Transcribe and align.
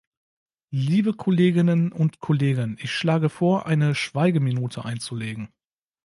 Liebe 0.73 1.13
Kolleginnen 1.13 1.91
und 1.91 2.19
Kollegen, 2.21 2.75
ich 2.81 2.89
schlage 2.89 3.29
vor, 3.29 3.67
eine 3.67 3.93
Schweigeminute 3.93 4.83
einzulegen. 4.83 5.53